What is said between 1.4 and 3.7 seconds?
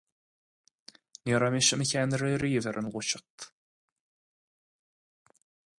raibh mise i mo cheannaire riamh ar an nGluaiseacht.